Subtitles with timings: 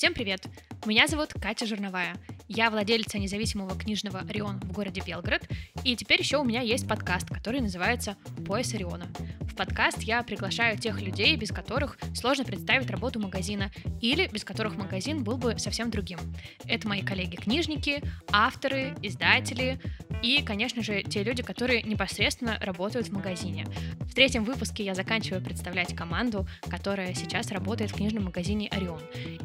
[0.00, 0.46] Всем привет!
[0.86, 2.16] Меня зовут Катя Жирновая.
[2.48, 5.46] Я владелица независимого книжного Орион в городе Белгород,
[5.84, 8.16] и теперь еще у меня есть подкаст, который называется
[8.46, 9.08] «Пояс Ориона».
[9.40, 14.74] В подкаст я приглашаю тех людей, без которых сложно представить работу магазина, или без которых
[14.74, 16.18] магазин был бы совсем другим.
[16.64, 19.78] Это мои коллеги-книжники, авторы, издатели
[20.22, 23.66] и, конечно же, те люди, которые непосредственно работают в магазине.
[24.00, 29.00] В третьем выпуске я заканчиваю представлять команду, которая сейчас работает в книжном магазине «Орион».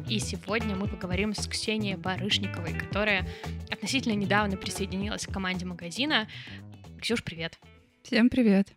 [0.08, 3.26] И сегодня мы поговорим с Ксенией Барышниковой, которая
[3.70, 6.28] относительно недавно присоединилась к команде магазина.
[7.00, 7.58] Ксюш, привет.
[8.02, 8.68] Всем привет.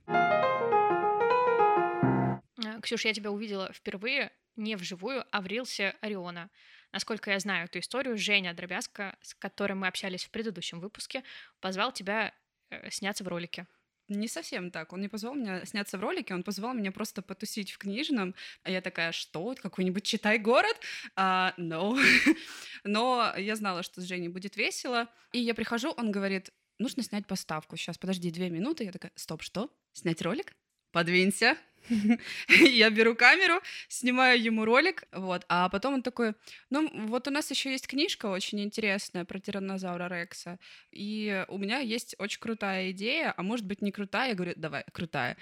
[2.81, 6.49] Ксюш, я тебя увидела впервые не вживую, а в рилсе Ориона.
[6.91, 11.23] Насколько я знаю эту историю, Женя Дробязка, с которой мы общались в предыдущем выпуске,
[11.59, 12.33] позвал тебя
[12.69, 13.67] э, сняться в ролике.
[14.09, 14.91] Не совсем так.
[14.91, 18.33] Он не позвал меня сняться в ролике, он позвал меня просто потусить в книжном.
[18.63, 19.55] А я такая, что?
[19.61, 20.75] Какой-нибудь «Читай город»?
[21.15, 21.95] А, no.
[22.83, 25.07] Но я знала, что с Женей будет весело.
[25.31, 27.77] И я прихожу, он говорит, нужно снять поставку.
[27.77, 28.83] Сейчас, подожди две минуты.
[28.85, 29.69] Я такая, стоп, что?
[29.93, 30.55] Снять ролик?
[30.91, 31.55] Подвинься.
[32.49, 36.33] Я беру камеру, снимаю ему ролик, вот, а потом он такой,
[36.69, 40.59] ну, вот у нас еще есть книжка очень интересная про тираннозавра Рекса,
[40.91, 44.83] и у меня есть очень крутая идея, а может быть не крутая, я говорю, давай,
[44.91, 45.37] крутая,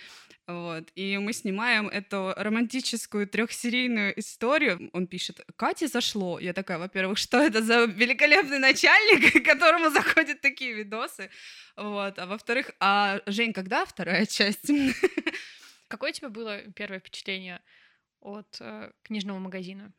[0.48, 7.18] вот, и мы снимаем эту романтическую трехсерийную историю, он пишет, Кате зашло, я такая, во-первых,
[7.18, 11.30] что это за великолепный начальник, которому заходят такие видосы,
[11.76, 14.72] вот, а во-вторых, а Жень, когда вторая часть?
[15.88, 17.62] Какое у тебя было первое впечатление
[18.20, 19.94] от э, книжного магазина?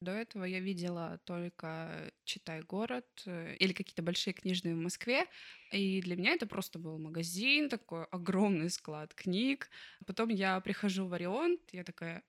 [0.00, 5.26] До этого я видела только «Читай город» э, или какие-то большие книжные в Москве,
[5.72, 9.68] и для меня это просто был магазин, такой огромный склад книг.
[10.06, 12.22] Потом я прихожу в Орион, я такая,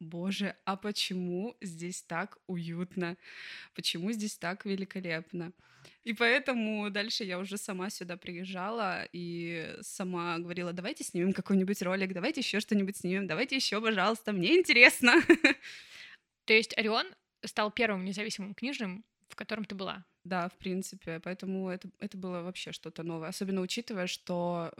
[0.00, 3.16] боже, а почему здесь так уютно?
[3.74, 5.52] Почему здесь так великолепно?
[6.04, 12.12] И поэтому дальше я уже сама сюда приезжала и сама говорила, давайте снимем какой-нибудь ролик,
[12.12, 15.14] давайте еще что-нибудь снимем, давайте еще, пожалуйста, мне интересно.
[16.44, 17.06] То есть Орион
[17.44, 20.04] стал первым независимым книжным, в котором ты была?
[20.24, 24.72] Да, в принципе, поэтому это, это было вообще что-то новое, особенно учитывая, что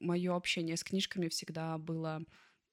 [0.00, 2.22] мое общение с книжками всегда было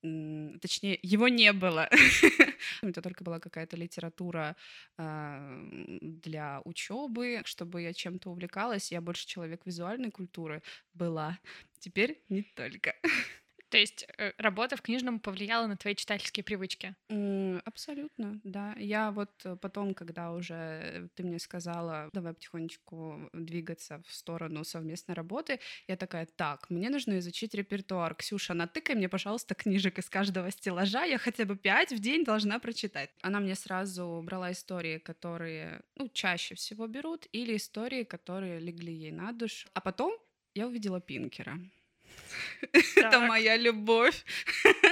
[0.02, 1.90] точнее, его не было.
[2.82, 4.56] Это только была какая-то литература
[4.98, 8.92] э, для учебы, чтобы я чем-то увлекалась.
[8.92, 10.62] Я больше человек визуальной культуры
[10.94, 11.40] была.
[11.80, 12.96] Теперь не только.
[13.70, 16.96] То есть э, работа в книжном повлияла на твои читательские привычки?
[17.66, 18.74] Абсолютно, да.
[18.78, 25.16] Я вот э, потом, когда уже ты мне сказала, давай потихонечку двигаться в сторону совместной
[25.16, 28.16] работы, я такая, так, мне нужно изучить репертуар.
[28.16, 32.60] Ксюша, натыкай мне, пожалуйста, книжек из каждого стеллажа, я хотя бы пять в день должна
[32.60, 33.10] прочитать.
[33.22, 39.12] Она мне сразу брала истории, которые, ну, чаще всего берут, или истории, которые легли ей
[39.12, 39.68] на душу.
[39.74, 40.18] А потом
[40.56, 41.60] я увидела Пинкера.
[42.96, 44.24] Это моя любовь.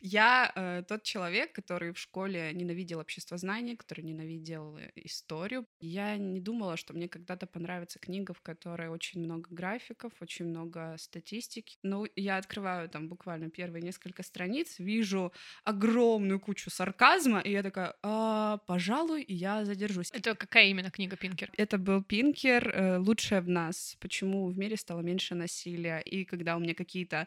[0.00, 5.66] Я э, тот человек, который в школе ненавидел общество знаний, который ненавидел э, историю.
[5.80, 10.96] Я не думала, что мне когда-то понравится книга, в которой очень много графиков, очень много
[10.98, 11.78] статистики.
[11.82, 15.32] Но я открываю там буквально первые несколько страниц, вижу
[15.64, 20.10] огромную кучу сарказма, и я такая, а, пожалуй, я задержусь.
[20.12, 21.50] Это какая именно книга Пинкер?
[21.56, 23.96] Это был Пинкер э, «Лучшее в нас.
[24.00, 25.98] Почему в мире стало меньше насилия».
[26.00, 27.26] И когда у меня какие-то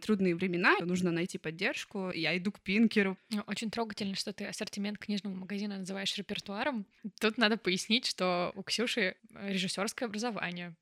[0.00, 3.16] трудные времена, нужно найти поддержку, я иду к Пинкеру.
[3.30, 6.86] Ну, очень трогательно, что ты ассортимент книжного магазина называешь репертуаром.
[7.20, 10.74] Тут надо пояснить, что у Ксюши режиссерское образование,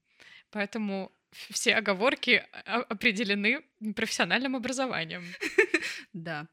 [0.50, 1.12] поэтому
[1.50, 3.62] все оговорки определены
[3.94, 5.25] профессиональным образованием.
[6.12, 6.47] Да.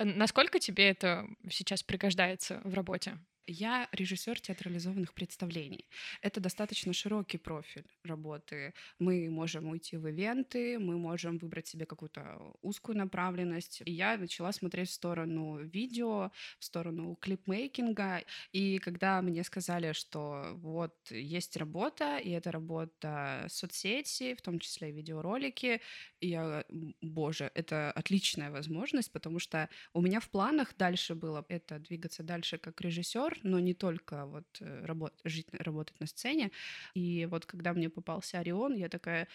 [0.00, 3.18] Насколько тебе это сейчас пригождается в работе?
[3.50, 5.88] Я режиссер театрализованных представлений.
[6.20, 8.74] Это достаточно широкий профиль работы.
[8.98, 13.80] Мы можем уйти в ивенты, мы можем выбрать себе какую-то узкую направленность.
[13.86, 18.22] И я начала смотреть в сторону видео, в сторону клипмейкинга.
[18.52, 24.90] И когда мне сказали, что вот есть работа, и это работа соцсети, в том числе
[24.90, 25.80] видеоролики,
[26.20, 26.64] я,
[27.00, 32.58] боже, это отличная возможность, потому что у меня в планах дальше было это двигаться дальше
[32.58, 36.50] как режиссер, но не только вот э, работ, жить, работать на сцене.
[36.94, 39.28] И вот когда мне попался Орион, я такая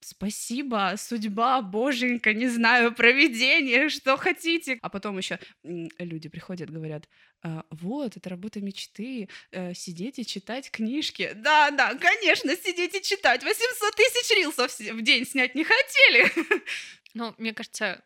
[0.00, 4.78] спасибо, судьба, боженька, не знаю, проведение, что хотите.
[4.82, 7.08] А потом еще люди приходят, говорят,
[7.42, 11.32] а, вот, это работа мечты, э, сидеть и читать книжки.
[11.34, 13.42] Да, да, конечно, сидеть и читать.
[13.42, 16.30] 800 тысяч рилсов в день снять не хотели.
[17.12, 18.04] Ну, мне кажется,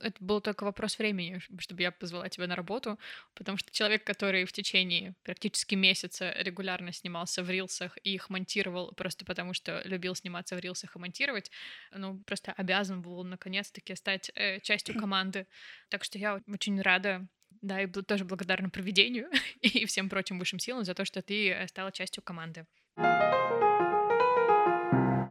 [0.00, 2.98] это был только вопрос времени, чтобы я позвала тебя на работу,
[3.34, 8.92] потому что человек, который в течение практически месяца регулярно снимался в рилсах и их монтировал
[8.92, 11.50] просто потому, что любил сниматься в рилсах и монтировать,
[11.92, 15.46] ну, просто обязан был наконец-таки стать э, частью команды.
[15.88, 17.26] Так что я очень рада,
[17.62, 19.30] да, и тоже благодарна проведению
[19.60, 22.66] и всем прочим высшим силам за то, что ты э, стала частью команды.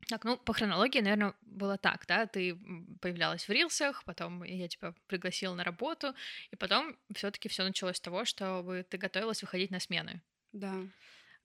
[0.08, 2.58] Так, ну, по хронологии, наверное, было так, да, ты
[3.02, 6.14] появлялась в рилсах, потом я тебя пригласила на работу,
[6.50, 10.22] и потом все таки все началось с того, что ты готовилась выходить на смены.
[10.54, 10.74] Да.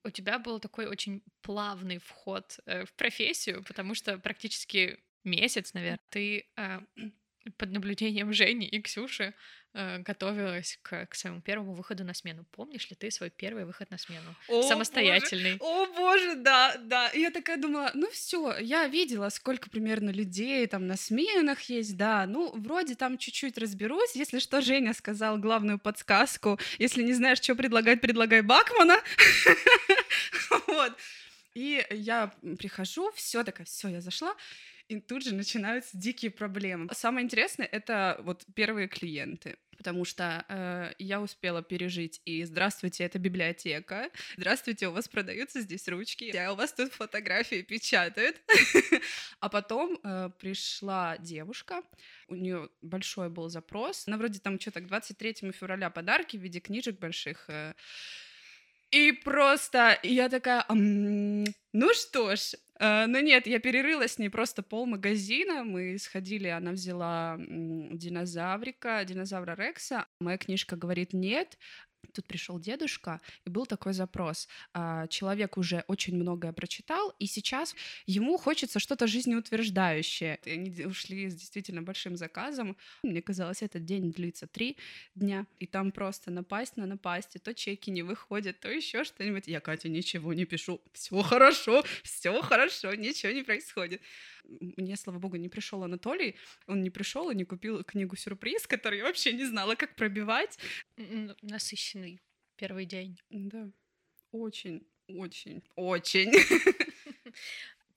[0.05, 6.01] У тебя был такой очень плавный вход э, в профессию, потому что практически месяц, наверное,
[6.09, 6.81] ты э,
[7.57, 9.35] под наблюдением Жени и Ксюши
[9.75, 12.45] э, готовилась к, к своему первому выходу на смену.
[12.53, 14.35] Помнишь ли ты свой первый выход на смену?
[14.49, 15.57] О, Самостоятельный.
[15.57, 17.09] Боже, о боже, да, да.
[17.09, 21.97] И я такая думала, ну все, я видела, сколько примерно людей там на сменах есть,
[21.97, 22.27] да.
[22.27, 24.15] Ну, вроде там чуть-чуть разберусь.
[24.15, 26.59] Если что, Женя сказал главную подсказку.
[26.79, 29.01] Если не знаешь, что предлагать, предлагай Бакмана.
[30.67, 30.97] Вот.
[31.55, 34.35] И я прихожу, все такая, все, я зашла
[34.89, 36.89] и тут же начинаются дикие проблемы.
[36.93, 43.19] Самое интересное— это вот первые клиенты потому что э, я успела пережить и «Здравствуйте, это
[43.19, 48.41] библиотека», «Здравствуйте, у вас продаются здесь ручки», а у вас тут фотографии печатают».
[49.41, 51.83] А потом э, пришла девушка,
[52.29, 56.61] у нее большой был запрос, она вроде там что-то к 23 февраля подарки в виде
[56.61, 57.75] книжек больших э,
[58.93, 64.63] и просто я такая, ну что ж, э, ну нет, я перерыла с ней просто
[64.63, 65.65] пол магазина.
[65.65, 70.07] Мы сходили, она взяла динозаврика, динозавра Рекса.
[70.21, 71.59] Моя книжка говорит нет,
[72.13, 74.49] Тут пришел дедушка, и был такой запрос.
[74.75, 77.75] А, человек уже очень многое прочитал, и сейчас
[78.07, 80.39] ему хочется что-то жизнеутверждающее.
[80.45, 82.77] И они ушли с действительно большим заказом.
[83.03, 84.77] Мне казалось, этот день длится три
[85.15, 89.47] дня, и там просто напасть на напасть, и то чеки не выходят, то еще что-нибудь.
[89.47, 90.81] Я, Катя, ничего не пишу.
[90.93, 94.03] Все хорошо, все хорошо, ничего не происходит
[94.45, 96.37] мне, слава богу, не пришел Анатолий,
[96.67, 100.59] он не пришел и не купил книгу сюрприз, которую я вообще не знала, как пробивать.
[101.43, 102.21] Насыщенный
[102.57, 103.19] первый день.
[103.31, 103.71] Да,
[104.31, 106.33] очень, очень, очень.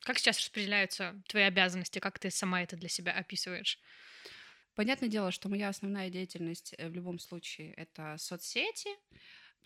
[0.01, 1.97] Как сейчас распределяются твои обязанности?
[1.97, 3.79] Как ты сама это для себя описываешь?
[4.75, 8.89] Понятное дело, что моя основная деятельность э, в любом случае это соцсети,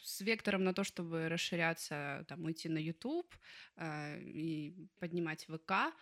[0.01, 3.33] с вектором на то, чтобы расширяться, там, уйти на YouTube
[3.77, 5.93] э, и поднимать ВК,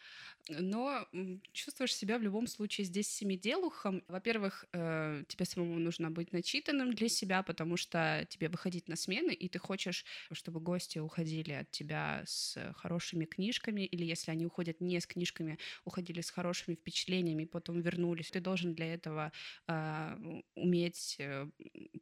[0.50, 1.08] но
[1.54, 4.04] чувствуешь себя в любом случае здесь семиделухом.
[4.08, 9.32] Во-первых, э, тебе самому нужно быть начитанным для себя, потому что тебе выходить на смены,
[9.32, 14.82] и ты хочешь, чтобы гости уходили от тебя с хорошими книжками, или если они уходят
[14.82, 18.32] не с книжками, уходили с хорошими впечатлениями, потом вернулись.
[18.32, 19.32] Ты должен для этого
[19.68, 21.20] э, уметь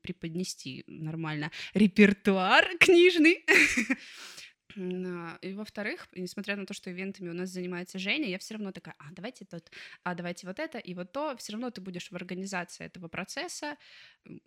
[0.05, 3.43] преподнести нормально репертуар книжный.
[4.75, 8.95] И во-вторых, несмотря на то, что ивентами у нас занимается Женя, я все равно такая,
[8.99, 9.71] а давайте тут,
[10.03, 11.35] а давайте вот это и вот то.
[11.37, 13.77] Все равно ты будешь в организации этого процесса.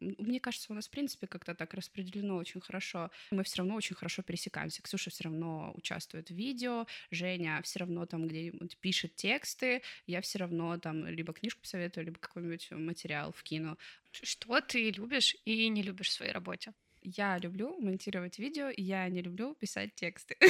[0.01, 3.11] Мне кажется, у нас в принципе как-то так распределено очень хорошо.
[3.31, 4.83] Мы все равно очень хорошо пересекаемся.
[4.83, 10.39] Ксюша все равно участвует в видео, Женя все равно там где-нибудь пишет тексты, я все
[10.39, 13.79] равно там либо книжку посоветую, либо какой-нибудь материал вкину.
[14.11, 16.73] Что ты любишь и не любишь в своей работе?
[17.17, 20.37] Я люблю монтировать видео, я не люблю писать тексты.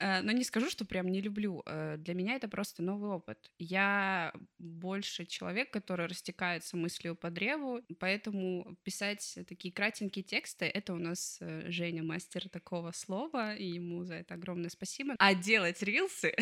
[0.00, 1.62] Э, но не скажу, что прям не люблю.
[1.66, 3.52] Э, для меня это просто новый опыт.
[3.60, 10.98] Я больше человек, который растекается мыслью по древу, поэтому писать такие кратенькие тексты— это у
[10.98, 15.14] нас э, Женя мастер такого слова, и ему за это огромное спасибо.
[15.18, 16.34] А делать рилсы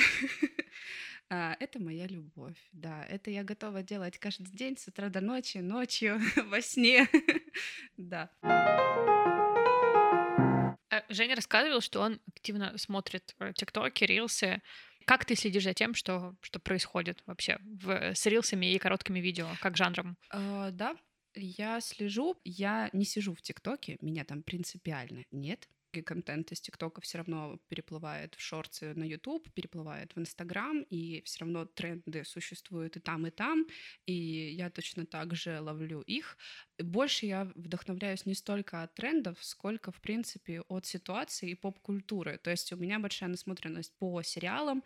[1.32, 3.04] это моя любовь, да.
[3.04, 7.08] Это я готова делать каждый день с утра до ночи, ночью, во сне,
[7.96, 8.30] да.
[10.90, 14.60] Э, Женя рассказывал, что он активно смотрит э, тиктоки, рилсы.
[15.06, 19.48] Как ты следишь за тем, что, что происходит вообще в, с рилсами и короткими видео,
[19.60, 20.16] как жанром?
[20.32, 20.96] Uh, да,
[21.34, 22.36] я слежу.
[22.44, 25.68] Я не сижу в ТикТоке, меня там принципиально нет
[26.00, 31.40] контент из ТикТока все равно переплывает в шорты на YouTube, переплывает в Инстаграм, и все
[31.40, 33.66] равно тренды существуют и там, и там,
[34.06, 36.38] и я точно так же ловлю их.
[36.82, 42.38] Больше я вдохновляюсь не столько от трендов, сколько, в принципе, от ситуации и поп-культуры.
[42.38, 44.82] То есть у меня большая насмотренность по сериалам,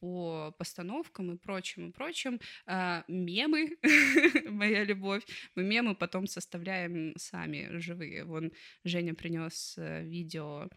[0.00, 2.40] по постановкам и прочим, и прочим.
[2.66, 3.76] А, мемы,
[4.48, 5.24] моя любовь.
[5.54, 8.24] Мы мемы потом составляем сами живые.
[8.24, 8.52] Вон
[8.84, 10.68] Женя принес э, видео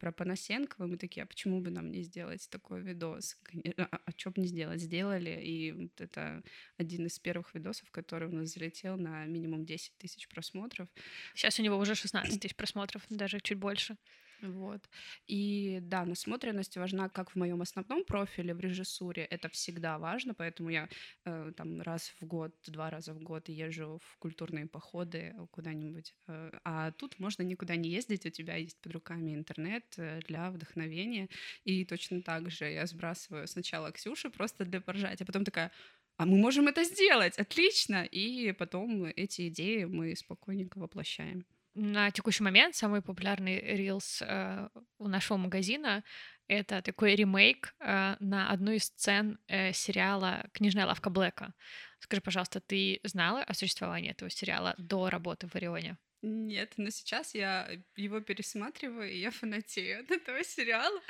[0.00, 3.36] про Панасенкова, мы такие, а почему бы нам не сделать такой видос?
[3.76, 4.80] А, а, а что бы не сделать?
[4.80, 6.42] Сделали, и вот это
[6.76, 10.88] один из первых видосов, который у нас залетел на минимум 10 тысяч просмотров.
[11.34, 13.96] Сейчас у него уже 16 тысяч просмотров, даже чуть больше.
[14.42, 14.88] Вот.
[15.26, 20.70] И да, насмотренность важна как в моем основном профиле в режиссуре, это всегда важно, поэтому
[20.70, 20.88] я
[21.24, 26.14] э, там раз в год, два раза в год езжу в культурные походы куда-нибудь.
[26.28, 30.50] Э, а тут можно никуда не ездить, у тебя есть под руками интернет э, для
[30.50, 31.28] вдохновения.
[31.64, 35.70] И точно так же я сбрасываю сначала Ксюше просто для поржать, а потом такая,
[36.16, 38.04] а мы можем это сделать, отлично.
[38.04, 41.44] И потом эти идеи мы спокойненько воплощаем
[41.74, 46.04] на текущий момент самый популярный рилс э, у нашего магазина
[46.46, 51.54] это такой ремейк э, на одну из сцен э, сериала «Книжная лавка Блэка».
[52.00, 55.96] Скажи, пожалуйста, ты знала о существовании этого сериала до работы в Орионе?
[56.22, 61.00] Нет, но сейчас я его пересматриваю, и я фанатею от этого сериала.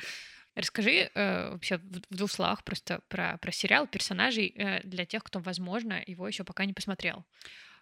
[0.54, 5.25] Расскажи э, вообще в, в двух словах просто про, про сериал, персонажей э, для тех,
[5.25, 7.25] кто, возможно, его еще пока не посмотрел.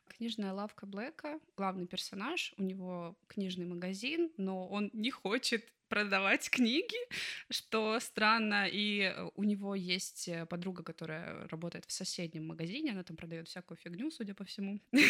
[0.09, 6.97] Книжная лавка Блэка, главный персонаж, у него книжный магазин, но он не хочет продавать книги,
[7.51, 8.67] что странно.
[8.67, 13.49] И э, у него есть э, подруга, которая работает в соседнем магазине, она там продает
[13.49, 14.81] всякую фигню, судя по всему.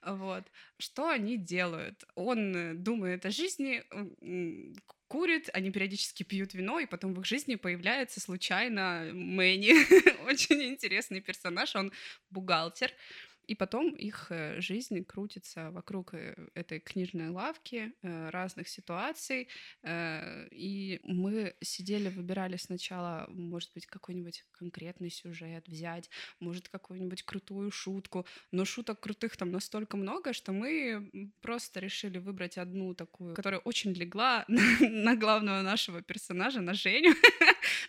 [0.00, 0.44] Вот.
[0.78, 2.04] Что они делают?
[2.14, 3.82] Он э, думает о жизни,
[5.08, 9.72] курит, они периодически пьют вино, и потом в их жизни появляется случайно Мэнни.
[10.28, 11.92] Очень интересный персонаж, он
[12.30, 12.92] бухгалтер.
[13.48, 19.48] И потом их э, жизнь крутится вокруг э, этой книжной лавки, э, разных ситуаций.
[20.50, 28.26] И мы сидели, выбирали сначала, может быть, какой-нибудь конкретный сюжет взять, может, какую-нибудь крутую шутку.
[28.52, 33.92] Но шуток крутых там настолько много, что мы просто решили выбрать одну такую, которая очень
[33.92, 34.44] легла
[34.80, 37.14] на главного нашего персонажа, на Женю.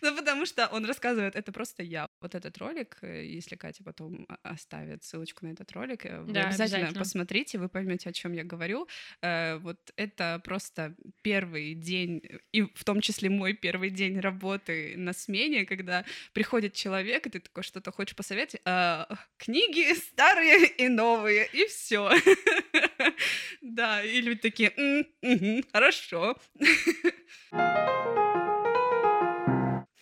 [0.02, 2.06] Ну, потому что он рассказывает, это просто я.
[2.20, 6.04] Вот этот ролик, если Катя потом оставит ссылочку на этот ролик.
[6.04, 8.86] Э, вы да, обязательно, обязательно посмотрите, вы поймете, о чем я говорю.
[9.22, 12.22] Э, вот это просто первый день,
[12.52, 17.40] и в том числе мой первый день работы на смене, когда приходит человек, и ты
[17.40, 18.60] такой что-то хочешь посоветовать.
[18.66, 19.08] А,
[19.38, 22.10] книги старые и новые, и все.
[23.62, 24.72] Да, и люди такие,
[25.72, 26.36] хорошо.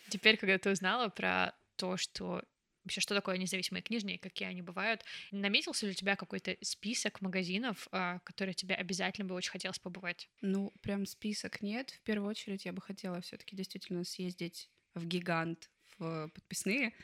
[0.09, 2.43] Теперь, когда ты узнала про то, что
[2.85, 5.05] вообще, что такое независимые книжные, какие они бывают.
[5.31, 10.29] Наметился ли у тебя какой-то список магазинов, а, которые тебе обязательно бы очень хотелось побывать?
[10.41, 11.91] Ну, прям список нет.
[11.91, 16.95] В первую очередь я бы хотела все таки действительно съездить в гигант, в подписные,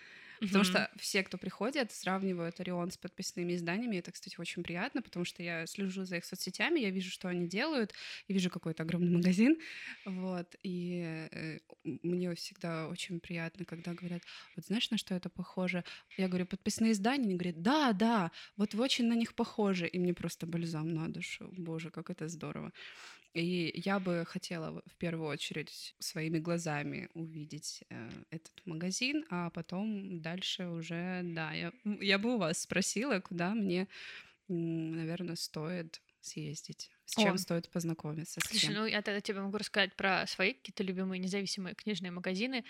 [0.40, 3.96] Потому что все, кто приходят, сравнивают Орион с подписными изданиями.
[3.96, 7.46] Это, кстати, очень приятно, потому что я слежу за их соцсетями, я вижу, что они
[7.48, 7.94] делают,
[8.28, 9.58] и вижу какой-то огромный магазин.
[10.04, 10.54] Вот.
[10.62, 14.22] И э, мне всегда очень приятно, когда говорят,
[14.56, 15.84] вот знаешь, на что это похоже?
[16.16, 17.24] Я говорю, подписные издания?
[17.24, 19.86] Они говорят, да, да, вот вы очень на них похожи.
[19.86, 21.48] И мне просто бальзам на душу.
[21.56, 22.72] Боже, как это здорово.
[23.34, 30.20] И я бы хотела в первую очередь своими глазами увидеть э, этот магазин, а потом
[30.20, 33.88] дальше уже, да, я, я бы у вас спросила, куда мне,
[34.46, 37.38] наверное, стоит съездить, с чем О.
[37.38, 38.40] стоит познакомиться.
[38.40, 38.74] С Слушай, чем.
[38.74, 42.64] ну я тогда тебе могу рассказать про свои какие-то любимые независимые книжные магазины.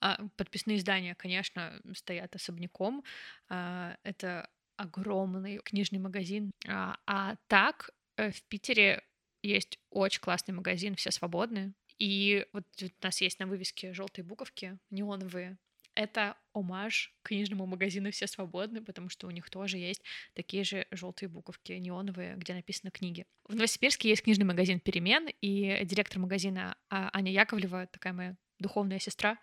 [0.00, 3.04] А, подписные издания, конечно, стоят особняком.
[3.48, 6.50] А, это огромный книжный магазин.
[6.66, 9.02] А, а так э, в Питере
[9.42, 11.74] есть очень классный магазин, все свободны.
[11.98, 15.58] И вот у нас есть на вывеске желтые буковки, неоновые.
[15.94, 20.00] Это омаж книжному магазину «Все свободны», потому что у них тоже есть
[20.32, 23.26] такие же желтые буковки неоновые, где написано книги.
[23.48, 29.00] В Новосибирске есть книжный магазин «Перемен», и директор магазина а, Аня Яковлева, такая моя духовная
[29.00, 29.38] сестра,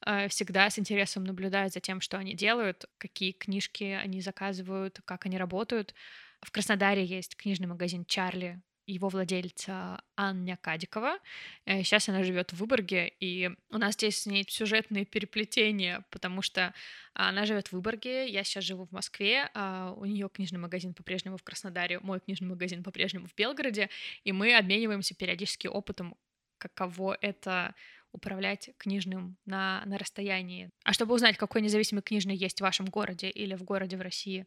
[0.00, 5.26] а, всегда с интересом наблюдает за тем, что они делают, какие книжки они заказывают, как
[5.26, 5.92] они работают.
[6.40, 11.18] В Краснодаре есть книжный магазин «Чарли», его владельца Ання Кадикова.
[11.66, 16.42] Сейчас э, она живет в Выборге, и у нас здесь с ней сюжетные переплетения, потому
[16.42, 16.72] что
[17.14, 21.36] она живет в Выборге, я сейчас живу в Москве, а у нее книжный магазин по-прежнему
[21.36, 23.90] в Краснодаре, мой книжный магазин по-прежнему в Белгороде,
[24.24, 26.14] и мы обмениваемся периодически опытом,
[26.58, 27.74] каково это
[28.12, 30.70] управлять книжным на, на расстоянии.
[30.84, 34.46] А чтобы узнать, какой независимый книжный есть в вашем городе или в городе в России,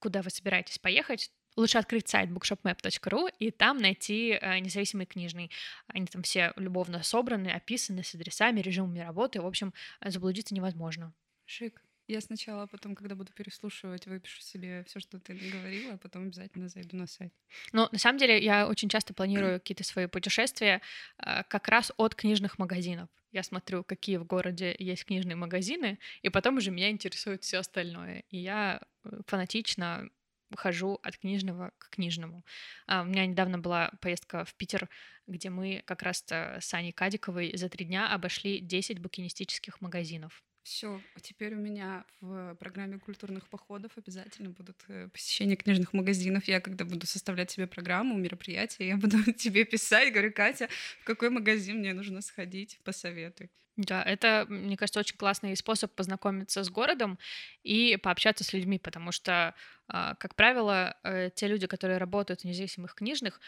[0.00, 5.50] куда вы собираетесь поехать, лучше открыть сайт bookshopmap.ru и там найти э, независимый книжный.
[5.88, 9.42] Они там все любовно собраны, описаны с адресами, режимами работы.
[9.42, 9.74] В общем,
[10.04, 11.12] заблудиться невозможно.
[11.44, 11.82] Шик.
[12.06, 16.70] Я сначала, потом, когда буду переслушивать, выпишу себе все, что ты говорила, а потом обязательно
[16.70, 17.34] зайду на сайт.
[17.72, 20.80] Ну, на самом деле, я очень часто планирую какие-то свои путешествия
[21.18, 23.10] э, как раз от книжных магазинов.
[23.30, 28.24] Я смотрю, какие в городе есть книжные магазины, и потом уже меня интересует все остальное.
[28.30, 30.08] И я э, фанатично
[30.56, 32.44] хожу от книжного к книжному.
[32.86, 34.88] А, у меня недавно была поездка в Питер,
[35.26, 40.42] где мы как раз с Аней Кадиковой за три дня обошли 10 букинистических магазинов.
[40.68, 46.44] Все, а теперь у меня в программе культурных походов обязательно будут э, посещения книжных магазинов.
[46.44, 50.68] Я когда буду составлять себе программу, мероприятия, я буду тебе писать, говорю, Катя,
[51.00, 53.50] в какой магазин мне нужно сходить, посоветуй.
[53.78, 57.16] Да, это, мне кажется, очень классный способ познакомиться с городом
[57.62, 59.54] и пообщаться с людьми, потому что,
[59.86, 63.40] а, как правило, э, те люди, которые работают в независимых книжных,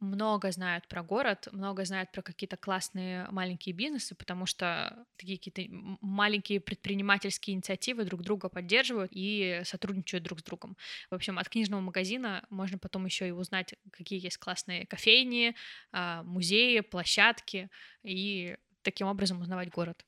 [0.00, 5.62] много знают про город, много знают про какие-то классные маленькие бизнесы, потому что такие какие-то
[6.00, 10.76] маленькие предпринимательские инициативы друг друга поддерживают и сотрудничают друг с другом.
[11.10, 15.54] В общем, от книжного магазина можно потом еще и узнать, какие есть классные кофейни,
[15.92, 17.70] а, музеи, площадки
[18.02, 20.04] и таким образом узнавать город.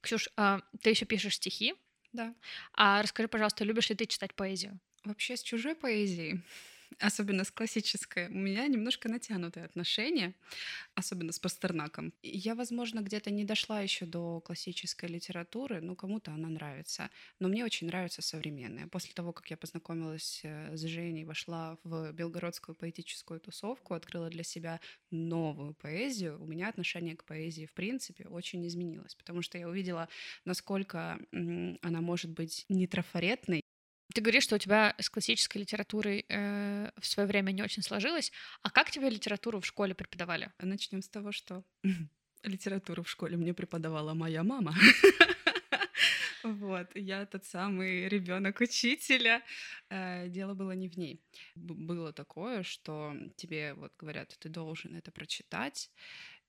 [0.00, 1.74] Ксюш, а ты еще пишешь стихи?
[2.12, 2.34] Да.
[2.74, 4.78] А расскажи, пожалуйста, любишь ли ты читать поэзию?
[5.04, 6.42] Вообще с чужой поэзией
[7.00, 10.34] особенно с классической, у меня немножко натянутые отношения,
[10.94, 12.12] особенно с Пастернаком.
[12.22, 17.10] Я, возможно, где-то не дошла еще до классической литературы, но кому-то она нравится.
[17.40, 18.88] Но мне очень нравится современная.
[18.88, 24.44] После того, как я познакомилась э, с Женей, вошла в белгородскую поэтическую тусовку, открыла для
[24.44, 29.68] себя новую поэзию, у меня отношение к поэзии, в принципе, очень изменилось, потому что я
[29.68, 30.08] увидела,
[30.44, 33.63] насколько она может быть не трафаретной,
[34.14, 38.32] ты говоришь, что у тебя с классической литературой э, в свое время не очень сложилось.
[38.62, 40.52] А как тебе литературу в школе преподавали?
[40.60, 41.64] Начнем с того, что
[42.44, 44.74] литературу в школе мне преподавала моя мама.
[46.44, 49.42] Вот, я тот самый ребенок учителя.
[49.88, 51.22] Э, дело было не в ней.
[51.54, 55.90] Было такое, что тебе вот говорят, ты должен это прочитать,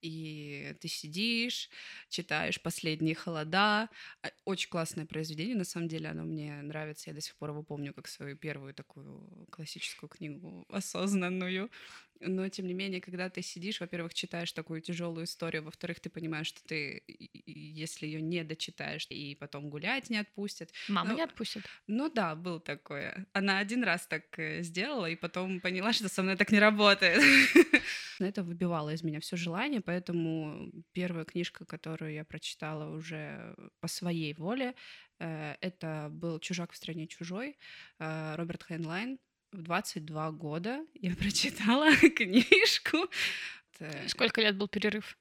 [0.05, 1.69] и ты сидишь,
[2.09, 3.89] читаешь «Последние холода».
[4.21, 7.09] А, очень классное произведение, на самом деле, оно мне нравится.
[7.09, 11.71] Я до сих пор его помню как свою первую такую классическую книгу осознанную.
[12.21, 16.47] Но, тем не менее, когда ты сидишь, во-первых, читаешь такую тяжелую историю, во-вторых, ты понимаешь,
[16.47, 17.03] что ты,
[17.45, 20.71] если ее не дочитаешь, и потом гулять не отпустят.
[20.87, 21.63] Мама ну, не отпустит?
[21.87, 23.25] Ну да, был такое.
[23.33, 27.21] Она один раз так э, сделала, и потом поняла, что со мной так не работает.
[28.19, 34.33] Это выбивало из меня все желание, поэтому первая книжка, которую я прочитала уже по своей
[34.33, 34.75] воле,
[35.19, 37.57] э, это был «Чужак в стране чужой»
[37.99, 39.19] э, Роберт Хайнлайн
[39.51, 42.97] в 22 года я прочитала книжку.
[44.07, 45.17] Сколько лет был перерыв?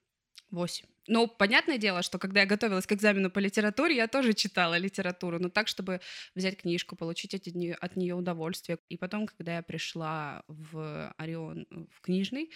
[0.51, 0.94] Восемь.
[1.07, 5.39] Ну, понятное дело, что когда я готовилась к экзамену по литературе, я тоже читала литературу,
[5.39, 6.01] но так, чтобы
[6.35, 8.79] взять книжку, получить от нее, от нее удовольствие.
[8.89, 12.51] И потом, когда я пришла в Орион, в книжный,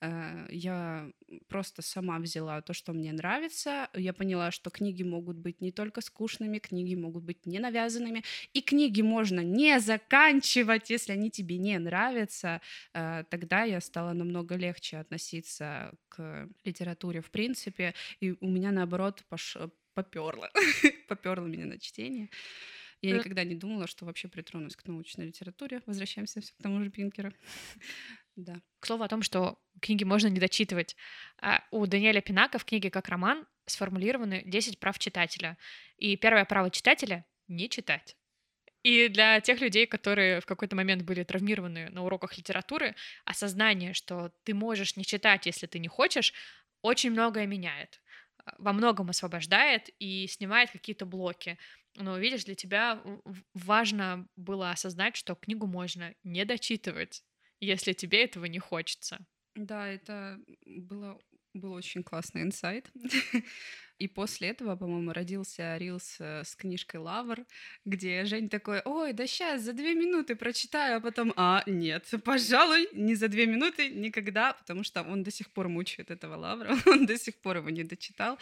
[0.00, 1.10] э, я
[1.48, 3.88] просто сама взяла то, что мне нравится.
[3.94, 8.62] Я поняла, что книги могут быть не только скучными, книги могут быть не навязанными, и
[8.62, 12.62] книги можно не заканчивать, если они тебе не нравятся.
[12.94, 17.89] Э, тогда я стала намного легче относиться к литературе в принципе,
[18.20, 19.56] и у меня наоборот пош...
[19.94, 20.50] поперло,
[21.08, 22.30] поперло меня на чтение.
[23.02, 25.80] Я никогда не думала, что вообще притронусь к научной литературе.
[25.86, 27.32] Возвращаемся все к тому же Пинкеру.
[28.36, 28.60] да.
[28.78, 30.96] К слову о том, что книги можно не дочитывать.
[31.40, 35.56] А у Даниэля Пинака в книге «Как роман» сформулированы 10 прав читателя.
[35.96, 38.16] И первое право читателя— не читать.
[38.82, 44.32] И для тех людей, которые в какой-то момент были травмированы на уроках литературы, осознание, что
[44.44, 46.32] ты можешь не читать, если ты не хочешь,
[46.82, 48.00] очень многое меняет,
[48.44, 51.58] а, во многом освобождает и снимает какие-то блоки.
[51.96, 53.02] Но видишь, для тебя
[53.54, 57.24] важно было осознать, что книгу можно не дочитывать,
[57.60, 59.26] если тебе этого не хочется.
[59.56, 61.18] Да, это было,
[61.54, 62.90] был очень классный инсайт.
[63.98, 67.44] И после этого, по-моему, родился Рилс э, с книжкой «Лавр»,
[67.84, 72.88] где Жень такой, ой, да сейчас, за две минуты прочитаю, а потом, а, нет, пожалуй,
[72.94, 77.04] не за две минуты, никогда, потому что он до сих пор мучает этого Лавра, он
[77.04, 78.38] до сих пор его не дочитал,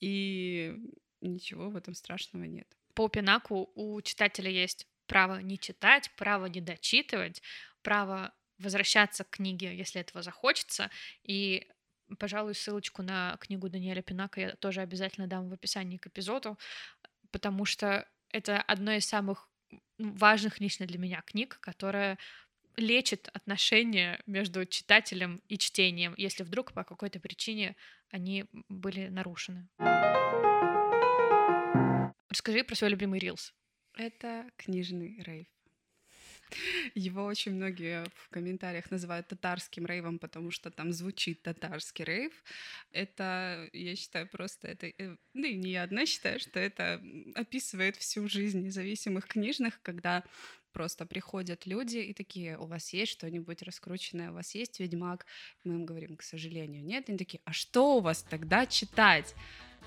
[0.00, 0.74] и
[1.20, 2.66] ничего в этом страшного нет.
[2.94, 7.40] По Пинаку у читателя есть право не читать, право не дочитывать,
[7.82, 10.90] право возвращаться к книге, если этого захочется,
[11.22, 11.68] и
[12.18, 16.58] Пожалуй, ссылочку на книгу Даниэля Пинака я тоже обязательно дам в описании к эпизоду,
[17.30, 19.48] потому что это одно из самых
[19.98, 22.18] важных лично для меня книг, которая
[22.76, 27.76] лечит отношения между читателем и чтением, если вдруг по какой-то причине
[28.10, 29.68] они были нарушены.
[32.28, 33.52] Расскажи про свой любимый рилс.
[33.94, 35.48] Это книжный рейв.
[36.94, 42.32] Его очень многие в комментариях называют татарским рейвом, потому что там звучит татарский рейв.
[42.92, 44.86] Это, я считаю, просто это...
[44.86, 47.02] Э, ну и не я одна считаю, что это
[47.34, 50.24] описывает всю жизнь независимых книжных, когда
[50.72, 55.26] просто приходят люди и такие, у вас есть что-нибудь раскрученное, у вас есть Ведьмак?
[55.64, 57.08] Мы им говорим, к сожалению, нет.
[57.08, 59.34] Они такие, а что у вас тогда читать?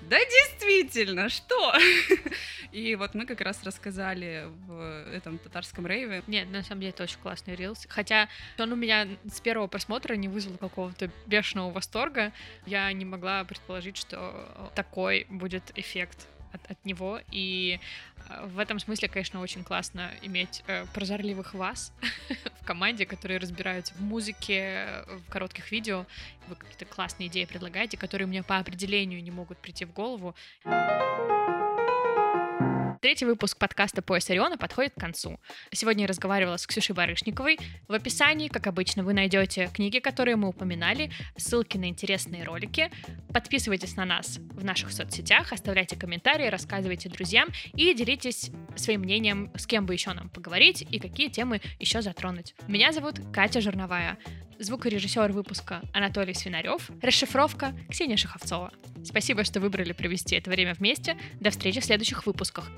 [0.00, 1.74] Да действительно, что?
[2.72, 6.22] И вот мы как раз рассказали в этом татарском рейве.
[6.26, 7.86] Нет, на самом деле это очень классный рилс.
[7.88, 8.28] Хотя
[8.58, 12.32] он у меня с первого просмотра не вызвал какого-то бешеного восторга.
[12.66, 17.20] Я не могла предположить, что такой будет эффект от, от него.
[17.30, 17.80] И
[18.28, 21.92] э, в этом смысле, конечно, очень классно иметь э, прозорливых вас
[22.60, 26.06] в команде, которые разбираются в музыке, в коротких видео.
[26.48, 30.34] Вы какие-то классные идеи предлагаете, которые мне по определению не могут прийти в голову.
[33.02, 35.40] Третий выпуск подкаста «Пояс Ориона» подходит к концу.
[35.72, 37.58] Сегодня я разговаривала с Ксюшей Барышниковой.
[37.88, 42.92] В описании, как обычно, вы найдете книги, которые мы упоминали, ссылки на интересные ролики.
[43.34, 49.66] Подписывайтесь на нас в наших соцсетях, оставляйте комментарии, рассказывайте друзьям и делитесь своим мнением, с
[49.66, 52.54] кем бы еще нам поговорить и какие темы еще затронуть.
[52.68, 54.16] Меня зовут Катя Жирновая
[54.62, 58.72] звукорежиссер выпуска Анатолий Свинарев, расшифровка Ксения Шаховцова.
[59.04, 61.16] Спасибо, что выбрали провести это время вместе.
[61.40, 62.70] До встречи в следующих выпусках.